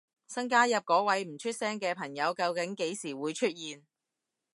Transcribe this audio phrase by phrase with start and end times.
[0.27, 3.83] 新加入嗰位唔出聲嘅朋友究竟幾時會出現？